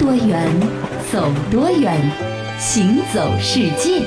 [0.00, 0.50] 多远，
[1.12, 2.00] 走多远，
[2.58, 4.00] 行走世界。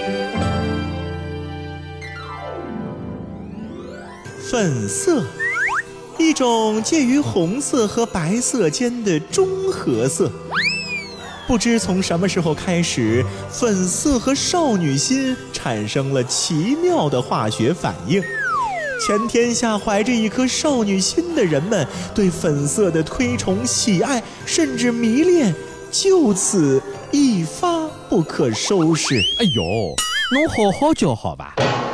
[4.42, 5.24] 粉色，
[6.18, 10.32] 一种介于红色和白色间的中和色。
[11.46, 18.20] 不知从什么时候开始，粉色和少女心产生了奇妙的化学反应。
[19.06, 25.54] 全天下怀着一颗少女心的人们，对粉色的推崇、喜爱，甚至迷恋，
[25.94, 29.16] 就此一发不可收拾。
[29.40, 29.64] 哎呦，
[30.34, 31.54] 侬好好教好吧，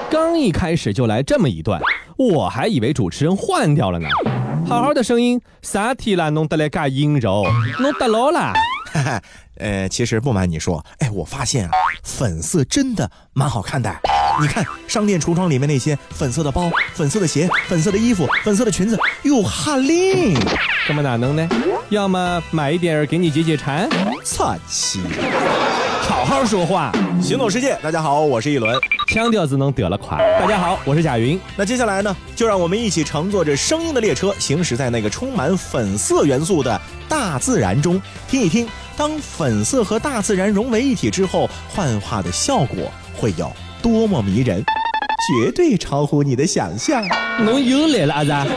[0.10, 1.82] 刚一开始就来这么一段，
[2.16, 4.08] 我还以为主持人换掉了呢。
[4.66, 6.30] 好好的声音，啥体啦？
[6.30, 7.44] 弄得来嘎阴柔，
[7.80, 8.54] 弄得牢啦。
[8.94, 9.22] 哈哈，
[9.58, 11.72] 呃，其实不瞒你说，哎，我发现啊，
[12.02, 13.94] 粉色真的蛮好看的。
[14.42, 20.40] 你看商店橱窗里面那些粉色的包、粉色的鞋、粉色的衣服、粉色的裙子，哟，哈灵，
[20.88, 21.50] 这么哪能呢？
[21.90, 23.90] 要么买一点给你解解馋。
[24.24, 25.00] 操气！
[26.02, 26.92] 好好说话。
[27.20, 28.80] 行走世界，大家好，我是一轮，
[29.12, 30.20] 腔调只能得了垮。
[30.40, 31.40] 大家好，我是贾云。
[31.56, 44.64] 那接下来呢，就让我们一起乘坐着声音的列车，行驶在那个充满粉色元素的大自然中，听一听，当粉色和大自然融为一体之后，幻化的效果会有多么迷人，
[45.44, 47.04] 绝对超乎你的想象。
[47.40, 48.52] 侬又来了，阿子。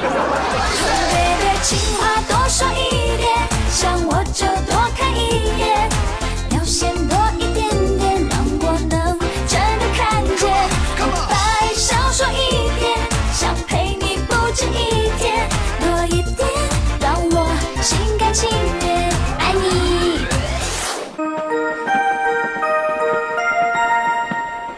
[1.62, 1.78] 情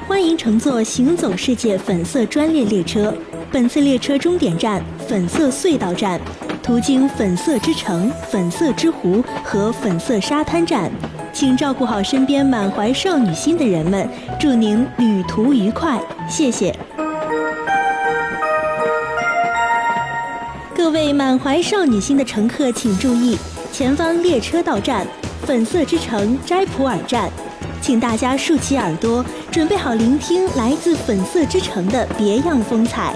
[0.07, 3.13] 欢迎乘坐行走世界粉色专列列车，
[3.51, 6.21] 本次列车终点站粉色隧道站，
[6.65, 10.91] 途经粉色之城、粉色之湖和粉色沙滩站，
[11.31, 14.09] 请照顾好身边满怀少女心的人们，
[14.41, 16.75] 祝您旅途愉快，谢谢。
[20.75, 23.37] 各位满怀少女心的乘客请注意，
[23.71, 25.07] 前方列车到站
[25.43, 27.31] 粉色之城斋普尔站，
[27.83, 33.13] 请大家竖起耳朵，准备好聆听来自粉色之城的别样风采。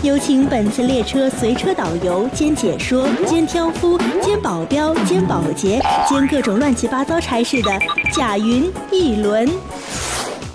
[0.00, 7.70] 有请本次列车随车导游兼解说兼挑夫兼保镖兼保洁兼各种乱七八糟差事的
[8.12, 10.07] 贾云一轮。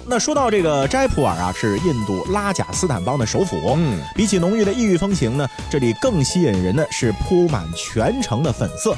[0.06, 3.76] 那说到这个斋普尔啊，是印度拉贾斯坦邦的首府。
[3.78, 8.96] 嗯，比起浓郁的异域风情呢，这里更吸引人的是铺满全城的粉色。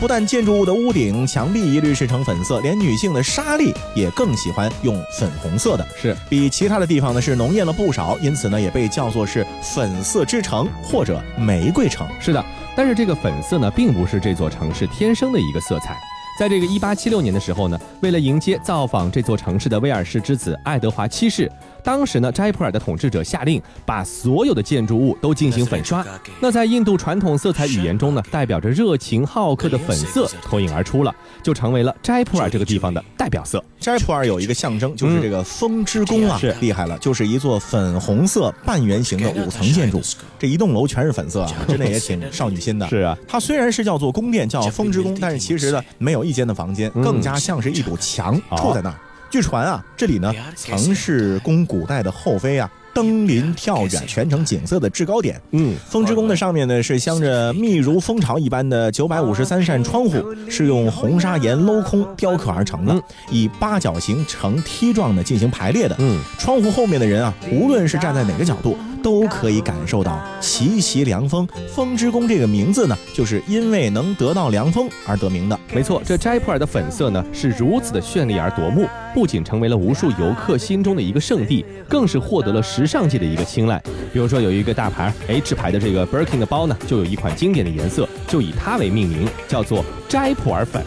[0.00, 12.06] 不但建筑物的屋顶、墙壁一律是呈粉色，连女性的纱丽也更喜欢用粉红色的，是比其他的地方呢是浓艳了不少，因此呢也被叫做是粉色之城或者玫瑰城。
[12.20, 12.44] 是的，
[12.76, 15.96] 但是这个粉色呢，并不是这座城市天生的一个色彩。
[16.38, 21.50] 在这个一八七六年的时候呢，为了迎接造访这座城市的威尔士之子爱德华七世，
[21.84, 26.04] 当时呢，斋普尔的统治者下令把所有的建筑物都进行粉刷。
[26.40, 33.62] 那在印度传统色彩语言中呢，代表着热情好客的粉色脱颖而出了，就成为了斋普尔这个地方的代表色。
[33.80, 40.00] 斋普尔有一个象征，就是这个风之宫啊，是厉害了，就是一座粉红色半圆形的五层建筑，
[40.38, 42.86] 这一栋楼全是粉色啊，真的也挺少女心的。
[42.88, 48.98] 是啊，它虽然是叫做宫殿，叫风之宫，但是其实呢，没有一间的房间，更加像是一堵墙哦矗在那儿。
[49.30, 55.40] 据传啊，这里呢曾是供古代的后妃啊登临跳远，全城景色的制高点。
[55.52, 65.94] 嗯，风之宫的上面呢是镶着密如蜂巢一般的九百五十三扇窗户，是用红砂岩镂空雕刻而成的嗯，以八角形呈梯状的进行排列的。
[65.98, 71.47] 嗯，窗户后面的人啊，无论是站在哪个角度，都可以感受到习习凉风。
[71.73, 75.59] 风之宫这个名字呢，就是因为能得到凉风而得名的。
[75.73, 83.81] 没错，这斋普尔的粉色呢是如此的绚丽而夺目，不仅成为了无数游客心中的一个圣地，更是获得了时尚界的一个青睐。
[84.11, 90.83] 比如说有一个大牌 H 牌的这个 Birkin 的包呢，就有一款经典的颜色，就以它为命名，叫做斋普尔粉。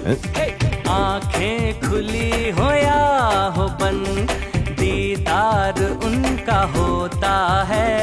[0.87, 4.50] आंखें खुली हो या हो बंद
[4.91, 7.37] दीदार उनका होता
[7.71, 7.95] है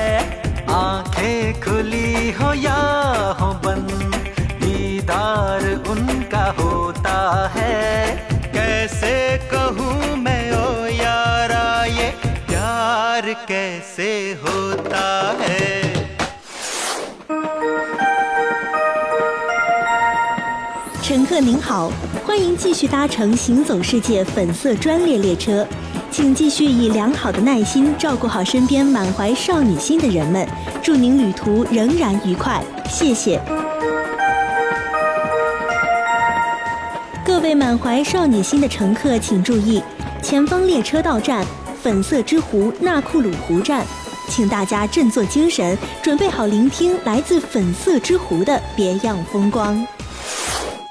[0.74, 2.80] आंखें खुली हो या
[3.40, 3.92] हो बंद
[4.64, 7.18] दीदार उनका होता
[7.56, 7.80] है
[8.54, 9.14] कैसे
[9.54, 11.66] कहूँ मैं ओ यारा
[12.00, 12.10] ये
[12.50, 14.12] प्यार कैसे
[14.44, 15.06] होता
[15.42, 15.62] है
[21.04, 21.92] 乘客您好，
[22.26, 25.68] 欢迎继续搭乘行走世界粉色专列列车，
[26.19, 30.45] 请继续以良好的耐心照顾好身边满怀少女心的人们，
[30.83, 32.61] 祝您旅途仍然愉快，
[32.91, 33.41] 谢谢。
[37.25, 39.81] 各位满怀少女心的乘客请注意，
[40.21, 41.47] 前方列车到站
[41.81, 43.87] 粉色之湖纳库鲁湖站，
[44.29, 49.87] 请大家振作精神，准备好聆听来自粉色之湖的别样风光。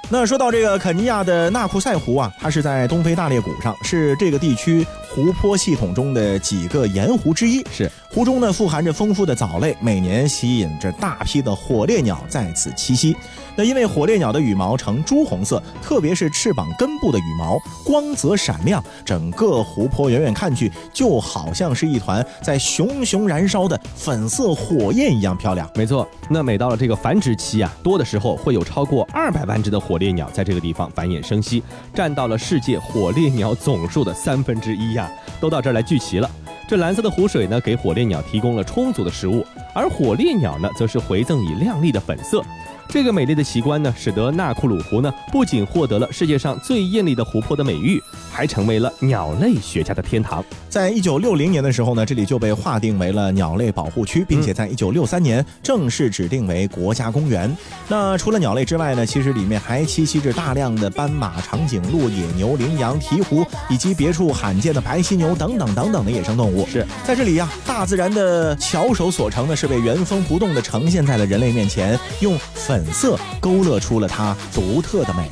[0.09, 4.87] 那说到这个肯尼亚的纳库塞湖啊，它是在东非大裂谷上，是这个地区
[5.17, 7.65] 湖泊系统中的几个盐湖之一。
[7.71, 13.17] 是湖中呢富含着丰富的藻类，每年吸引着大批的火烈鸟在此栖息。
[13.55, 25.67] 那因为火烈鸟的羽毛呈朱红色，特别是翅膀根部的羽毛光泽闪亮，整个湖泊远远看去就好像是一团在熊熊燃烧的粉色火焰一样漂亮。
[25.73, 35.06] 没错，那每到了这个繁殖期啊，多的时候会有超过二百万只的火烈鸟在这个地方繁衍生息，占到了世界火烈鸟总数的三分之一呀，
[35.39, 36.29] 都到这儿来聚齐了。
[36.67, 42.43] 这蓝色的湖水呢，给火烈鸟提供了充足的食物，而火烈鸟呢，则是回赠以亮丽的粉色。
[42.89, 48.01] 这个美丽的奇观呢，使得纳库鲁湖呢，不仅获得了世界上最艳丽的湖泊的美誉，
[48.31, 50.43] 还成为了鸟类学家的天堂。
[50.69, 57.55] 在一九六零年的时候呢，这里就被划定为了鸟类保护区，并且在一九六三年正式指定为国家公园。
[57.87, 66.65] 那除了鸟类之外呢，其实里面还栖息着大量的斑马、长颈鹿、野牛、羚羊、鹈鹕，以及别处罕见的白犀牛等等等等的野生动物。
[66.67, 75.27] 是在这里呀、大自然的巧手所成呢，是被原封不动的呈现在了人类面前，用粉粉色勾勒出了它独特的美。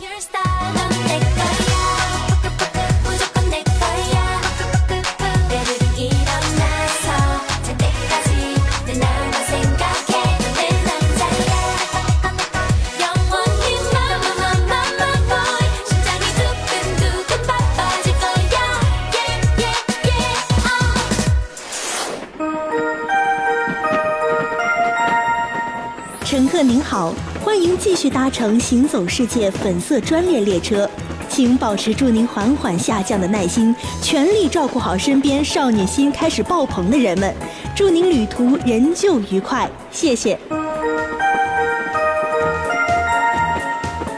[27.85, 30.89] 继续搭乘行走世界粉色专列列车，
[31.29, 37.31] 请保持住您缓缓下降的耐心，全力照顾好身边少女心开始爆棚的人们，
[37.75, 40.35] 祝您旅途仍旧愉快，谢谢。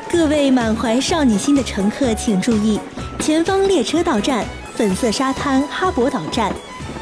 [0.09, 2.79] 各位满怀少女心的乘客请注意，
[3.19, 6.53] 前方列车到站粉色沙滩哈勃岛站，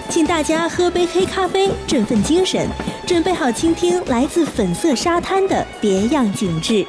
[0.09, 2.67] 请大家喝杯黑咖啡，振奋精神，
[3.05, 6.85] 准备好倾听来自粉色沙滩的别样景致。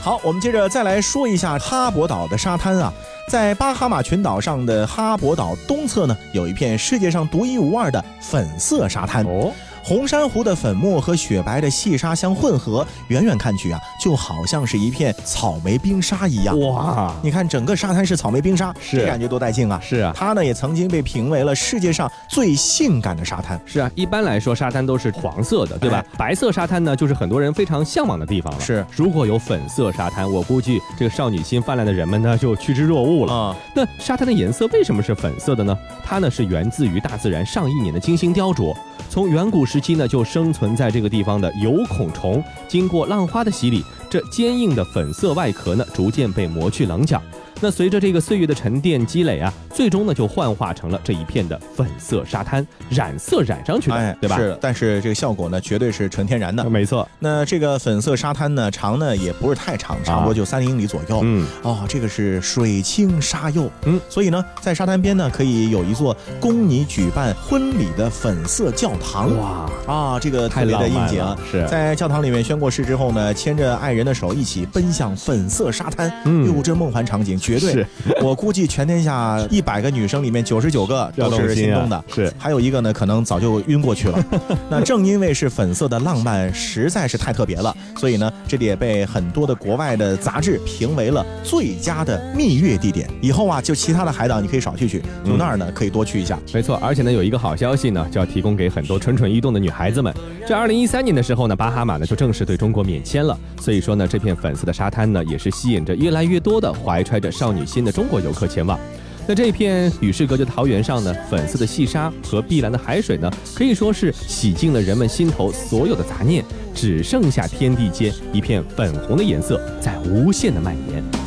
[0.00, 2.92] 好，我们接着再来说一下哈勃岛的沙滩啊。
[3.28, 9.24] 在巴哈马群岛上的哈勃岛东侧呢，有一片世界上独一无二的粉色沙滩。
[9.24, 9.52] 哦，
[9.84, 16.58] 红珊瑚的粉末和雪白的细沙相混合，远远看去啊，就好像是一片草莓冰沙一样。
[16.60, 19.80] 哇，你看，整个沙滩是草莓冰沙，是这感觉多带劲啊！
[19.82, 23.60] 是啊它呢也曾经被评为了世界上最性感的沙滩。
[23.66, 25.98] 是啊，一般来说沙滩都是黄色的，对吧？
[25.98, 28.60] 哎白色沙滩呢，就是很多人非常向往的地方了。
[28.60, 33.32] 是如果有粉色沙滩，我估计这个少女心泛滥的人们呢，就趋之若鹜了。
[33.34, 35.76] 啊，那沙滩的颜色为什么是粉色的呢？
[36.04, 38.72] 它呢是源自于大自然上亿年的精心雕琢。
[39.08, 47.22] 从远古时期呢就生存在这个地方的有孔虫，经过浪花的洗礼，这坚硬的粉色外壳呢逐渐被磨去棱角。
[47.62, 54.36] 那随着这个岁月的沉淀积累啊，最终呢就幻化成了这一片的粉色沙滩，染色染上去的，哎，对吧？
[54.36, 56.68] 是的，但是这个效果呢，绝对是纯天然的。
[56.68, 61.20] 没错，那这个粉色沙滩呢，长呢也不是太长，差不多就三英里左右。
[61.22, 69.38] 嗯，哦，这个是水清沙幼，嗯，所以呢，在沙滩边呢，可以有一座供你举办婚礼的粉色教堂。
[69.38, 76.12] 哇，啊，这个特别的应景了是在教堂里面宣过誓之后呢，牵着爱人的手一起奔向粉色沙滩。
[76.24, 77.86] 嗯哟，这梦幻场景绝对是，
[78.22, 84.24] 我估计全天下一百个女生里面九十九个都是心动的是还有一个呢，可能早就晕过去了。
[84.70, 93.08] 那正因为是粉色的浪漫实在是太特别了，所以呢，这里也被很多的国外的杂志评为了最佳的蜜月地点。
[93.20, 96.38] 以后啊，就其他的海岛你可以少去去，就那儿呢可以多去一下。
[96.52, 100.12] 没错，而且呢，有一个好消息呢，就要提供给很多蠢蠢欲动的女孩子们。
[100.46, 108.78] 这二零一三年的时候呢，巴哈马呢就正式对中国免签了，所以说呢，这片粉色的沙滩呢，也是吸引着越来越多的怀揣着少女心的中国游客前往。
[109.26, 121.21] 那这片与世隔绝的桃源上呢，粉色的细沙和碧蓝的海水呢，可以说是洗净了人们心头所有的杂念，只剩下天地间一片粉红的颜色在无限的蔓延。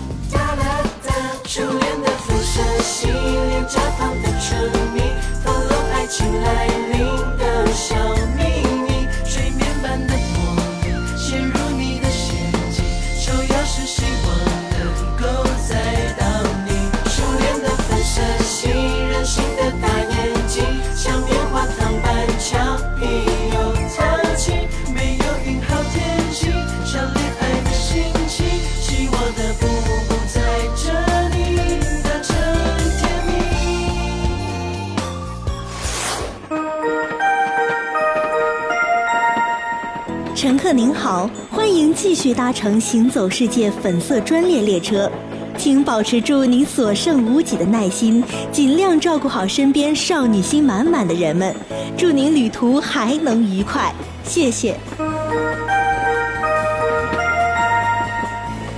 [42.07, 45.11] 继续搭乘行走世界粉色专列列车，
[45.57, 51.51] 请保持住您所剩无几的耐心，尽量照顾好身边少女心满满的人们，
[51.97, 53.91] 祝您旅途还能愉快，
[54.23, 54.77] 谢谢。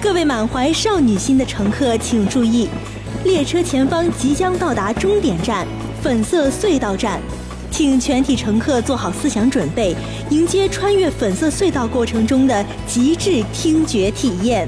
[0.02, 2.70] 各位满怀少女心的乘客，请注意，
[3.26, 5.68] 列车前方即将到达终点站——
[6.02, 7.20] 粉色隧道站，
[7.72, 9.96] 请全体乘客做好思想准备，
[10.30, 14.68] 迎接穿越粉色隧道过程中的极致听觉体验。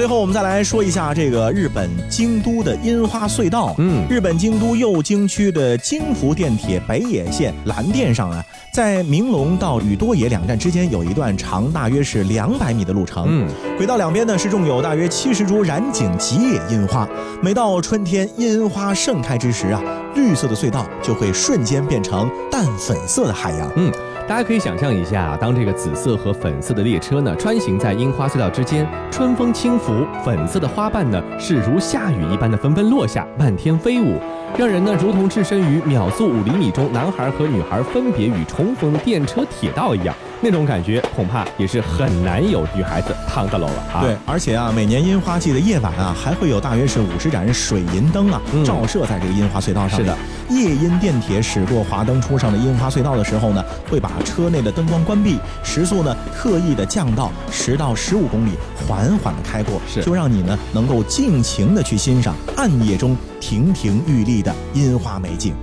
[0.00, 3.74] 最后，我们再来说一下这个日本京都的樱花隧道。
[3.76, 8.42] 嗯日本京都右京区的京福电铁北野线蓝电上啊，
[8.72, 13.26] 在明龙到宇多野两站之间有一段长大约是两百米的路程。
[13.28, 17.06] 嗯，轨道两边呢是种有大约七十株染井吉野樱花。
[17.42, 19.82] 每到春天樱花盛开之时啊，
[20.14, 23.70] 绿色的隧道就会瞬间变成淡粉色的海洋。
[23.76, 23.92] 嗯，
[24.30, 34.20] 大家可以想象一下，当这个紫色和粉色的列车呢穿行在樱花隧道之间，春风轻拂，粉色的花瓣呢是如下雨一般的纷纷落下，漫天飞舞，
[34.56, 44.00] 让人呢如同置身于秒速五厘米中男孩和女孩分别与重逢的电车铁道一样，那种感觉恐怕也是很难有女孩子趟得楼了啊。
[44.02, 50.00] 对，而且啊，每年樱花季的夜晚啊，还会有大约是五十盏水银灯啊，嗯照射在这个樱花隧道上面。
[50.00, 50.18] 是的，
[50.48, 58.52] 夜阴电铁驶过华灯初上的樱花隧道的时候呢，会把车内的灯光关闭，时速呢特意的降到十到十五公里，
[58.88, 65.54] 缓缓的开过，是就让你呢能够尽情的去欣赏暗夜中亭亭玉立的樱花美景。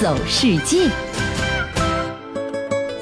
[0.00, 0.88] 走世界。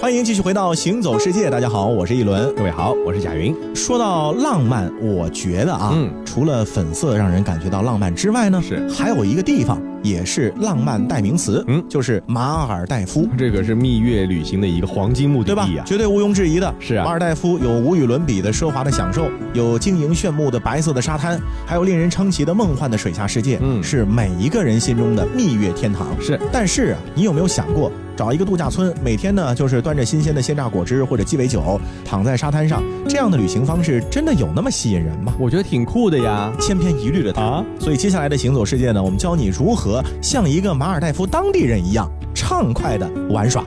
[0.00, 2.52] 欢迎继续回到《行走世界》，大家好，我是一轮。
[2.56, 3.54] 各位好，我是贾云。
[3.72, 13.28] 说到浪漫，我觉得啊，嗯除了粉色让人感觉到浪漫之外呢，是还有一个地方也是浪漫代名词，嗯就是马尔代夫。
[13.36, 15.84] 这可是蜜月旅行的一个黄金目的地啊？？
[15.84, 16.74] 绝对毋庸置疑的。
[16.80, 26.08] 是啊马尔代夫有无与伦比的奢华的享受，有晶莹炫目的白色的沙滩，还有令人称奇的梦幻的水下世界，嗯是每一个人心中的蜜月天堂。
[26.20, 35.32] 是但是啊，你有没有想过，找一个度假村，每天呢就是端着新鲜的鲜榨果汁或者鸡尾酒，躺在沙滩上，这样的旅行方式真的有那么吸引人吗？
[35.38, 36.52] 我觉得挺酷的呀。
[36.60, 39.87] 千篇一律的谈啊所以接下来的行走世界呢，我们教你如何
[40.22, 43.64] 像一个马尔代夫当地人一样畅快的玩耍。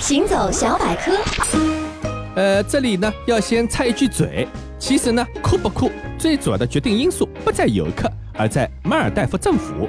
[0.00, 1.12] 行走小百科，
[2.34, 9.88] 呃，这里呢要先插一句嘴，其实呢酷不酷，最主要的决定因素不在游客，而在马尔代夫政府。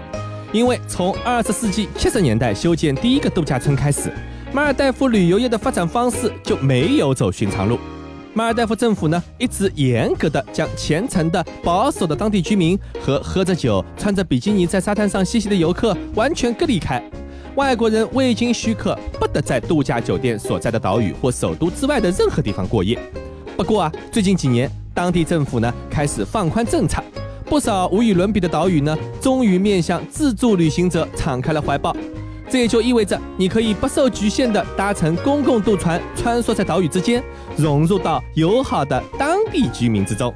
[0.52, 4.12] 因为从二十世纪七十年代修建第一个度假村开始，
[4.52, 7.80] 马尔代夫旅游业的发展方式就没有走寻常路。
[8.34, 17.04] 马尔代夫政府呢，一直严格的将虔诚的、保守的当地居民和喝着酒、穿着比基尼在沙滩上嬉戏的游客完全隔离开。
[17.56, 22.98] 外国人未经许可，不得在度假酒店所在的岛屿或首都之外的任何地方过夜。
[23.58, 27.04] 不过啊，最近几年，当地政府呢开始放宽政策，
[27.46, 31.94] 不少无与伦比的岛屿呢，终于面向自助旅行者敞开了怀抱。
[32.52, 37.24] 这也就意味着，你可以不受局限的搭乘公共渡船，穿梭在岛屿之间，
[37.56, 40.34] 融入到友好的当地居民之中。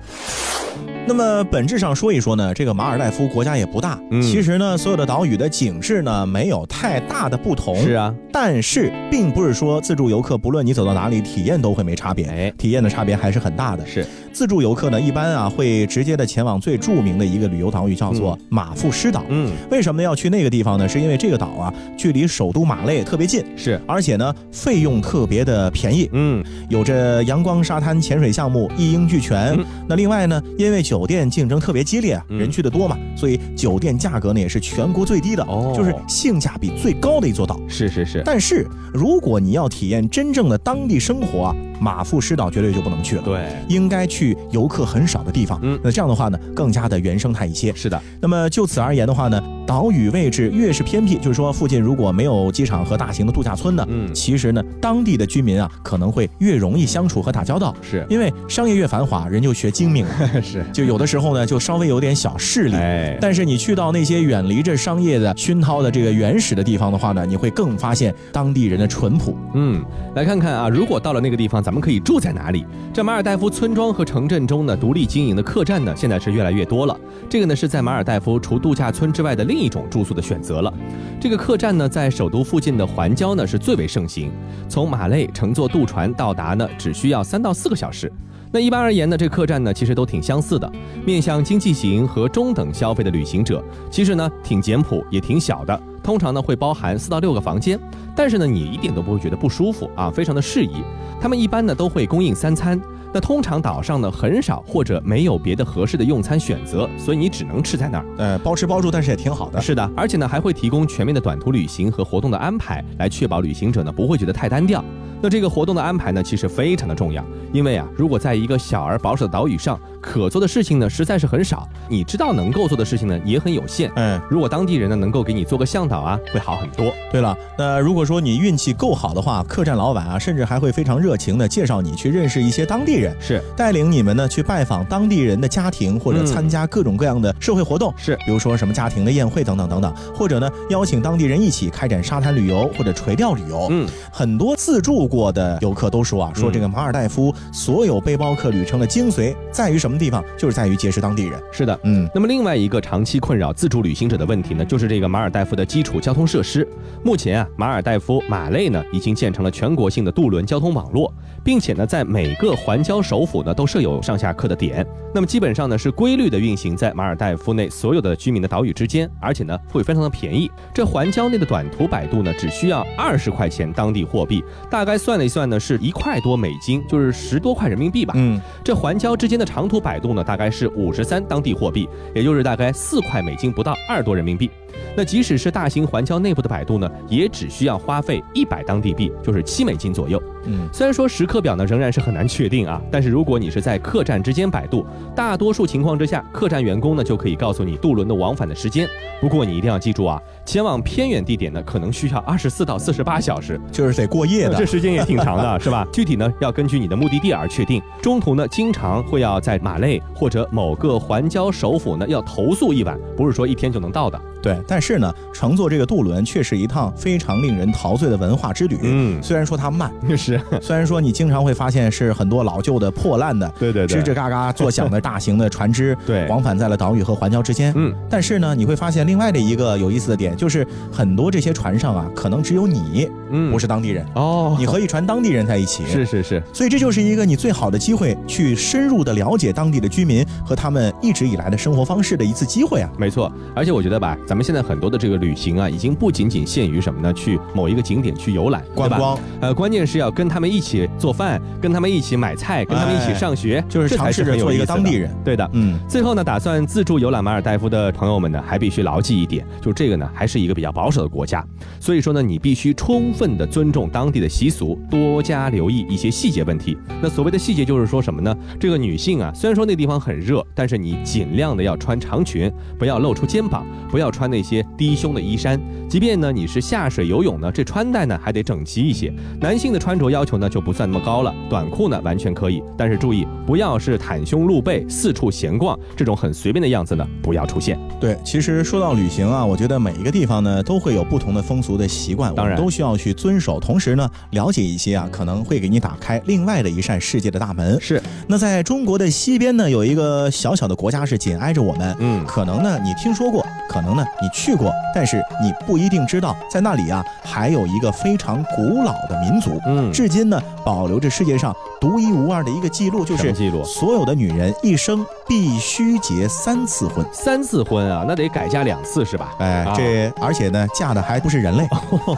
[1.08, 7.76] 那么本质上说一说呢，这个马尔代夫国家也不大，嗯其实呢，所有的岛屿的景致呢没有太大的不同。
[7.80, 13.86] 是啊，但是并不是说自助游客不论你走到哪里，体验都会没差别，哎体验的差别还是很大的。
[13.86, 19.24] 是自助游客呢，一般啊会直接的前往最著名的一个旅游岛屿，叫做马富施岛。
[19.30, 20.90] 嗯，为什么要去那个地方呢？
[20.90, 29.56] 是因为这个岛啊距离首都马累特别近，是，而且呢费用特别的便宜，嗯，有着阳光沙滩潜水项目，一应俱全。
[29.56, 32.38] 嗯那另外呢，因为酒店竞争特别激烈，嗯。
[32.38, 35.74] 人去的多嘛，所以酒店价格呢也是全国最低的，哦。
[35.76, 37.60] 就是性价比最高的一座岛。
[37.68, 43.22] 是是是，但是如果你要体验真正的当地生活啊，马富施岛绝对就不能去了。
[43.24, 45.80] 对，应该去游客很少的地方，嗯。
[45.84, 47.74] 那这样的话呢，更加的原生态一些。
[47.74, 54.14] 是的，那么就此而言的话呢，岛屿位置越是偏僻，就是说附近如果没有机场和大型的度假村呢，嗯。
[54.14, 58.06] 其实呢，当地的居民啊可能会越容易相处和打交道，是。
[58.10, 62.76] 因为商业越繁华，人就学精明了， 是，就有的时候呢就稍微有点小势力。
[62.76, 69.38] 哎，但是你去到那些远离着商业的熏陶的这个原始的地方的话呢，你会更发现当地人的淳朴。
[69.54, 69.84] 嗯，
[70.16, 72.64] 来看看啊，如果到了那个地方，咱们可以住在哪里？
[72.94, 76.96] 这马尔代夫村庄和城镇中呢，独立经营的客栈呢，现在是越来越多了。
[77.28, 80.72] 这个呢，是在马尔代夫除度假村之外的另一种住宿的选择了。
[81.20, 84.32] 这个客栈呢，在首都附近的环礁呢是最为盛行，
[84.70, 88.14] 从马累乘坐渡船到达呢，只需要三到四个小时。
[88.52, 90.72] 那一般而言呢，这客栈呢其实都挺相似的，
[91.04, 97.80] 面向经济型和中等消费的旅行者，其实呢挺简朴也挺小的，通常呢会包含四到六个房间，
[98.16, 100.84] 但是呢你一点都不会觉得不舒服啊，非常的适宜。
[101.20, 102.80] 他们一般呢都会供应三餐，
[103.16, 108.06] 那通常岛上呢很少或者没有别的合适的用餐选择，所以你只能吃在那儿。
[108.18, 109.62] 呃，包吃包住，但是也挺好的。
[109.62, 114.84] 是的，而且呢还会提供全面的短途旅行和活动的安排，来确保旅行者呢不会觉得太单调。
[115.22, 117.24] 那这个活动的安排呢，其实非常的重要，
[117.54, 123.90] 因为啊，如果在一个小而保守的岛屿上，可做的事情呢实在是很少，你知道能够做的事情呢也很有限。
[123.96, 126.94] 嗯，如果当地人呢能够给你做个向导啊，会好很多。
[127.12, 143.68] 对了，那如果说你运气够好的话，客栈老板啊，甚至还会非常热情的介绍你去认识一些当地人，是带领你们呢去拜访当地人的家庭，或者嗯参加各种各样的社会活动，是，比如说什么家庭的宴会等等等等，或者呢邀请当地人一起开展沙滩旅游或者垂钓旅游。
[143.72, 150.24] 嗯，很多自助过的游客都说啊，说这个马尔代夫所有背包客旅程的精髓在于什么地方？
[150.38, 151.42] 就是在于结识当地人。
[151.52, 151.80] 是的。
[151.84, 156.68] 嗯，那么另外一个长期困扰自助旅行者的问题呢，就是这个马尔代夫的基础交通设施。
[157.04, 161.14] 目前啊，马尔代夫马累呢已经建成了全国性的渡轮交通网络，
[161.44, 164.86] 并且呢，在每个环礁首府呢都设有上下客的点。
[165.14, 170.52] 那么基本上呢是规律的运行在马尔代夫内所有的居民的岛屿之间，而且呢会非常的便宜。
[170.74, 178.14] 这环礁内的短途摆渡呢只需要二十块钱当地货币，大概算了一算呢是一块多美金，就是十多块人民币吧。
[178.16, 184.52] 嗯，这环礁之间的长途摆渡呢，大概是五十三当地货币，也就是大概四块美金不到，二多人民币。
[184.96, 190.22] 那即使是大型环礁内部的摆渡呢，也只需要花费一百当地币，就是七美金左右。
[190.46, 194.86] 嗯，虽然说时刻表呢仍然是很难确定啊，但是如果你是在客栈之间摆渡，
[195.16, 198.88] 大多数情况之下，客栈员工呢就可以告诉你渡轮的往返的时间。
[199.20, 204.66] 不过你一定要记住啊，前往偏远地点呢，可能需要二十四到四十八小时，就是得过夜的这。
[204.66, 205.88] 时间也挺长的，是吧？
[205.94, 207.82] 具体呢要根据你的目的地而确定。
[208.02, 214.20] 中途呢，经常会要在马累或者某个环礁首府呢要投宿一晚，不是说一天就能到的。
[214.46, 218.78] 对，但是呢，乘坐这个渡轮却是一趟非常令人陶醉的文化之旅。
[218.84, 227.74] 嗯虽然说它慢， 是，虽然说你经常会发现是很多老旧的、破烂的、对对吱吱嘎嘎作响的大型的船只， 对往返在了岛屿和环礁之间。
[227.76, 235.84] 嗯，但是呢，你会发现另外的一个有意思的点，就是很多这些船上啊，可能只有你嗯不是当地人，哦，你和一船当地人在一起。
[235.88, 242.88] 是是是，所以这就是一个你最好的机会，去深入的了解当地的居民和他们一直以来的生活方式的一次机会啊。
[243.00, 243.32] 没错。
[243.56, 244.35] 而且我觉得吧，咱们。
[244.36, 247.14] 咱们现在很多的这个旅行啊，已经不仅仅限于什么呢？
[247.14, 255.10] 去某一个景点去游览，观光，呃，关键是要跟他们一起做饭，跟他们一起买菜，跟他们一起上学，哎就是尝试着做一个当地人。
[255.24, 261.42] 对的，嗯，最后呢，打算自助游览马尔代夫的朋友们呢，还必须牢记一点，就这个呢，还是一个比较保守的国家，
[261.80, 266.78] 所以说呢，你必须充分的尊重当地的习俗，多加留意一些细节问题。
[267.02, 268.36] 那所谓的细节就是说什么呢？
[268.60, 275.60] 这个女性啊，虽然说那地方很热，但是你尽量的要穿长裙，不要露出肩膀，不要穿那些低胸的衣衫。
[275.88, 279.14] 即便呢你是下水游泳呢，这穿戴呢还得整齐一些。
[279.40, 287.80] 男性的穿着要求呢就不算那么高了，短裤呢完全可以，但是注意不要是袒胸露背、四处闲逛这种很随便的样子呢，不要出现。
[288.02, 293.60] 对，其实说到旅行啊，我觉得每一个地方呢都会有不同的风俗的习惯，当然都需要去遵守。
[293.60, 297.80] 同时呢，了解一些啊，可能会给你打开另外的一扇世界的大门。
[297.80, 303.45] 是，那在中国的西边呢，有一个小小的国家是紧挨着我们，嗯可能呢你听说过，
[303.76, 317.06] 可能呢你去过，但是你不一定知道，在那里啊还有一个非常古老的民族，嗯至今呢保留着世界上独一无二的一个记录，就是记录所有的女人一生必须结三次婚。
[317.12, 319.36] 三次婚啊，那得改嫁两次是吧？
[319.40, 321.68] 哎啊，这而且呢，嫁的还不是人类。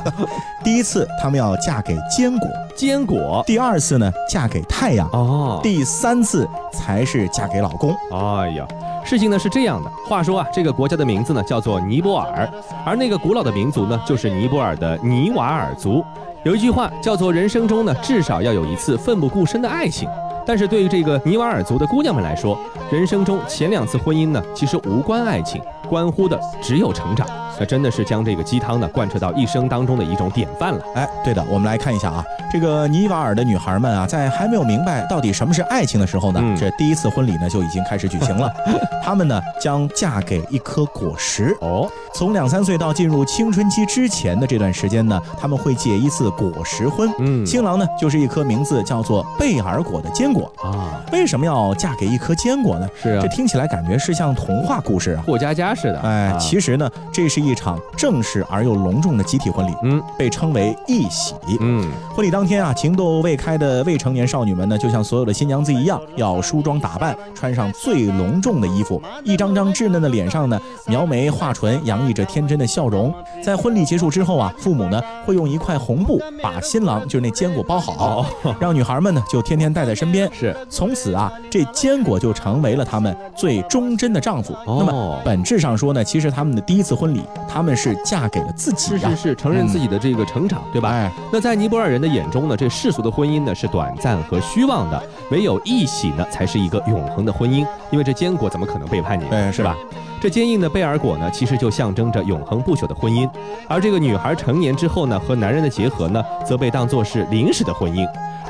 [0.63, 7.95] 第一次他们要嫁给坚果，坚果第二次呢嫁给太阳，哦，第三次才是嫁给老公。
[8.11, 8.67] 哎呀，
[9.07, 9.89] 事情呢是这样的。
[10.05, 12.51] 话说啊，这个国家的名字呢叫做尼泊尔，
[12.85, 16.03] 而那个古老的民族呢就是尼泊尔的尼瓦尔族。
[16.43, 20.09] 有一句话叫做“人生中呢至少要有一次奋不顾身的爱情”，
[20.45, 22.59] 但是对于这个尼瓦尔族的姑娘们来说，
[22.91, 27.25] 人生中前两次婚姻呢其实无关爱情，关乎的只有成长。
[27.59, 30.83] 那真的是将这个鸡汤呢贯彻到一生当中的一种典范了。
[30.95, 38.51] 哎，对的，我们来看一下啊，这个尼瓦尔的女孩们啊，在还没有明白到底什么是爱情的时候呢，嗯这第一次婚礼呢就已经开始举行了。
[39.03, 47.09] 她们呢将嫁给一颗果实，哦，从两三岁到进入青春期之前的这段时间呢，他们会结一次果实婚。
[47.19, 50.51] 嗯新郎呢就是一颗名字叫做贝尔果的坚果。
[50.61, 52.87] 啊，为什么要嫁给一颗坚果呢？
[53.01, 55.23] 是啊这，听起来感觉是像童话故事啊。
[55.25, 55.99] 过家家似的。
[56.01, 61.33] 哎，啊其实呢，这是一场正式而又隆重的集体婚礼，嗯被称为一喜。
[61.59, 73.13] 嗯，婚礼当天啊，情窦未开的未成年少女们呢，就像所有的新娘子一样，要梳妆打扮，穿上最隆重的衣服，一张张稚嫩的脸上呢，描眉画唇，洋溢着天真的笑容。
[73.43, 78.25] 在婚礼结束之后啊，父母呢会用一块红布把新郎就是那坚果包好，
[78.59, 80.29] 让女孩们呢就天天带在身边。
[80.33, 84.53] 是从此啊，这坚果就成为了他们最忠贞的丈夫。
[84.65, 89.15] 哦那么本质上说呢，其实他们的第一次婚礼，他们是嫁给了自己啊是是。
[89.15, 90.89] 是，承认自己的这个成长，对吧？
[90.89, 97.65] 哎，那在尼泊尔人的眼中呢，这世俗的婚姻呢是短暂和虚妄的，唯有一喜呢才是一个永恒的婚姻。
[97.91, 99.75] 因为这坚果怎么可能背叛你是吧？
[100.19, 103.29] 这坚硬的贝尔果呢，其实就象征着永恒不朽的婚姻。
[103.67, 108.03] 而这个女孩成年之后呢，和男人的结合呢，则被当作是临时的婚姻。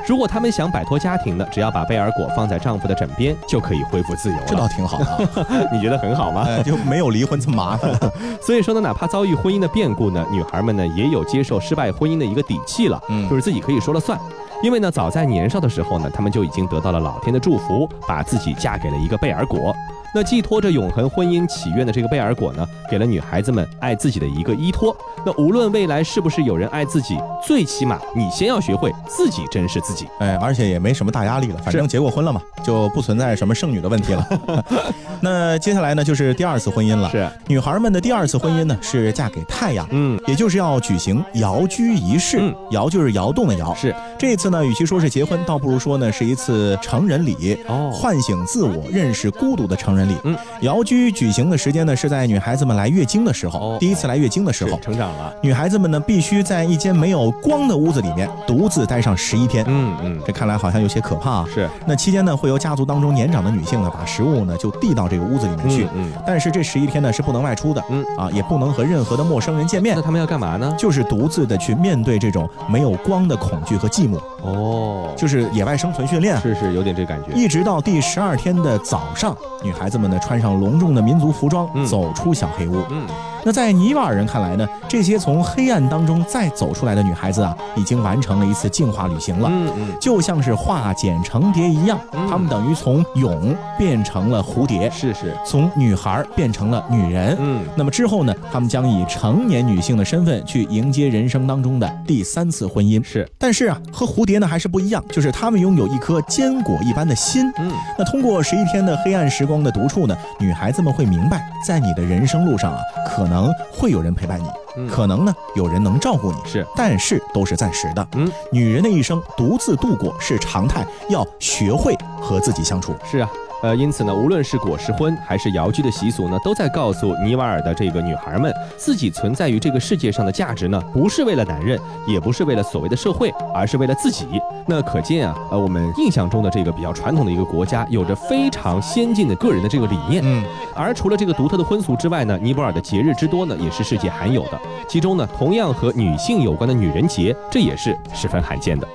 [0.07, 4.65] 如果他们想摆脱家庭呢，只要把贝尔果放在丈夫的枕边，就可以恢复自由这倒。
[4.69, 6.45] 挺好的啊， 你觉得很好吗？
[6.47, 7.91] 哎，就没有离婚这么麻烦。
[8.41, 14.17] 所以说呢，哪怕遭遇婚姻的变故呢，女孩们呢也有接受失败婚姻的一个底气了，嗯就是自己可以说了算。
[14.63, 19.75] 因为呢，早在年少的时候呢，她们就已经得到了老天的祝福，把自己嫁给了一个贝尔果。
[20.13, 24.95] 那寄托着永恒婚姻祈愿的这个贝尔果呢，给了女孩子们爱自己的一个依托。
[25.25, 30.07] 那无论未来是不是有人爱自己，最起码你先要学会自己珍视自己。
[30.19, 34.27] 哎，而且也没什么大压力了，反正结过婚了嘛，就不存在什么剩女的问题了。
[35.21, 37.09] 那接下来呢，就是第二次婚姻了。
[37.09, 42.37] 是，女孩们的第二次婚姻呢，是嫁给太阳，嗯，也就是要举行摇居仪式。
[42.39, 43.73] 嗯摇就是摇动的摇。
[43.75, 47.57] 是这次呢，与其说是结婚，倒不如说呢是一次成人礼。
[47.67, 50.15] 哦唤醒自我、认识孤独的成人礼。
[50.23, 54.77] 嗯，瑶居举行的时间呢，是在女孩子们来月经的时候，哦第一次来月经的时候。
[54.79, 55.33] 成长了。
[55.41, 59.65] 女孩子们呢，必须在一间没有光的屋子里面独自待上十一天。
[59.67, 61.45] 嗯嗯，这看来好像有些可怕啊。
[61.53, 65.85] 是那期间呢，会由家族当中年长的女性呢，把食物呢就递到这个屋子里面去。
[65.85, 70.75] 嗯嗯但是这十一天呢是不能外出的，嗯啊，也不能和任何的陌生人见面那，他们要干嘛呢？
[70.77, 76.41] 就是独自的去面对这种没有光的恐惧和寂寞，哦，就是野外生存训练啊。
[76.41, 77.31] 是是有点这感觉。
[77.33, 82.83] 一直到第十二天的早上，女孩子们呢穿上隆重的民族服装，嗯走出小黑屋。
[82.89, 83.07] 嗯，
[83.47, 89.47] 那在尼瓦尔人看来呢，这些从黑暗当中再走出来的女孩子啊，已经完成了一次进化旅行了。
[89.49, 97.37] 嗯嗯，就像是化茧成蝶一样，嗯她们等于从蛹变成了蝴蝶，是是，从女孩变成了女人。
[97.39, 103.01] 嗯那么之后呢，她们将以成年女性的身份去迎接人生当中的第三次婚姻。
[103.01, 107.49] 是，但是啊，和蝴蝶呢还是不一样，就是她们拥有一颗坚果一般的心。
[107.59, 114.47] 嗯那通过十一天的黑暗时光的独处呢，女孩子们会明白，在你的人生路上啊，可能能会有人陪伴你，
[114.77, 118.07] 嗯可能呢有人能照顾你，是但是都是暂时的。
[118.15, 122.95] 嗯，女人的一生独自度过是常态，要学会和自己相处。
[123.05, 123.29] 是啊。
[123.63, 134.27] 呃，因此呢，无论是果实婚还是摇居的习俗呢，都在告诉尼瓦尔的这个女孩们，自己存在于这个世界上的价值呢，不是为了男人，也不是为了所谓的社会，而是为了自己。
[134.67, 140.21] 那可见啊，呃，我们印象中的这个比较传统的一个国家，有着非常先进的个人的这个理念。
[140.23, 140.43] 嗯，
[140.75, 144.59] 而除了这个独特的婚俗之外呢，尼泊尔的节日之多呢，也是世界罕有的。
[144.87, 148.87] 其中呢，同样和女性有关的女人节，这也是十分罕见的。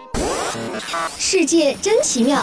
[1.18, 2.40] 世界真奇妙。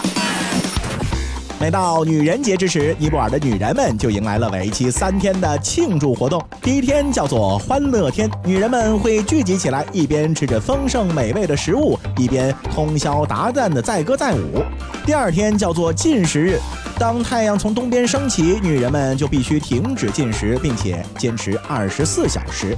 [1.60, 6.42] 每到女人节之时，尼泊尔的女人们就迎来了为期三天的庆祝活动。
[6.62, 14.64] 第一天叫做欢乐天，女人们会聚集起来，一边吃着丰盛美味的食物，一边通宵达旦的载歌载舞。
[15.04, 16.58] 第二天叫做进食日，
[16.98, 22.74] 当太阳从东边升起，女人们就必须停止进食，并且坚持二十四小时。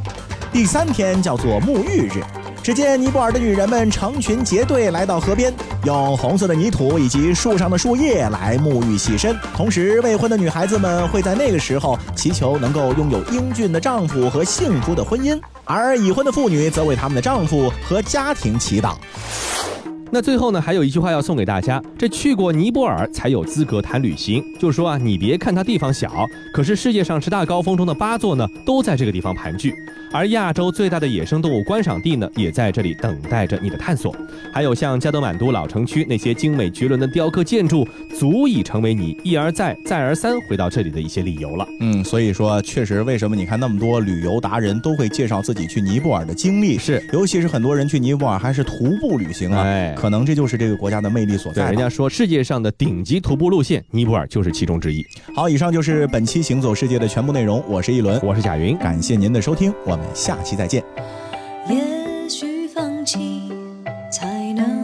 [0.52, 2.20] 第三天叫做沐浴日。
[2.62, 5.52] 只见尼泊尔的女人们成群结队来到河边，
[5.84, 9.36] 用红色的泥土以及树上的树叶来沐浴洗身。
[9.52, 18.94] 同时，未婚的女孩子们会在那个时候祈求能够拥有英俊的丈夫和幸福的婚姻，而已婚的妇女则为他们的丈夫和家庭祈祷。
[20.12, 24.40] 那最后呢，还有一句话要送给大家：这去过尼泊尔才有资格谈旅行。
[24.60, 29.74] 就是说啊，你别看它地方小，可是世界上十大高峰中的八座呢，都在这个地方盘踞。
[30.12, 34.14] 而亚洲最大的野生动物观赏地呢，也在这里等待着你的探索。
[34.52, 41.66] 还有像加德满都老城区那些精美绝伦的雕刻建筑，足以成为你一而再、再而三回到这里的一些理由了。
[41.80, 46.76] 嗯，所以说，确实，为什么你看那么多旅游达人都会介绍自己去尼泊尔的经历？
[46.76, 51.70] 是，尤其是很多人去尼泊尔还是徒步旅行啊，哎可能这就是这个国家的魅力所，在。
[51.70, 55.02] 人家说世界上的顶级徒步路线，尼泊尔就是其中之一。
[55.34, 60.82] 好，以上就是本期《行走世界》的全部内容，我是一轮，我是贾云，感谢您的收听，我们下期再见。
[61.68, 63.52] 也许放弃
[64.10, 64.81] 才能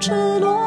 [0.00, 0.59] 赤裸，